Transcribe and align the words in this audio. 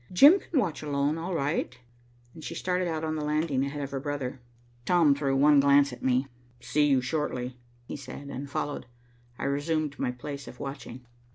"Jim 0.11 0.39
can 0.39 0.59
watch 0.59 0.81
alone, 0.81 1.15
all 1.15 1.35
right," 1.35 1.77
and 2.33 2.43
she 2.43 2.55
started 2.55 2.87
out 2.87 3.03
on 3.03 3.15
the 3.15 3.23
landing 3.23 3.63
ahead 3.63 3.83
of 3.83 3.91
her 3.91 3.99
brother. 3.99 4.39
Tom 4.83 5.13
threw 5.13 5.35
one 5.35 5.59
glance 5.59 5.93
at 5.93 6.01
me. 6.01 6.25
"See 6.59 6.87
you 6.87 7.01
shortly," 7.01 7.59
he 7.85 7.95
said, 7.95 8.29
and 8.29 8.49
followed. 8.49 8.87
I 9.37 9.43
resumed 9.43 9.99
my 9.99 10.09
place 10.11 10.47
of 10.47 10.59
watching. 10.59 11.05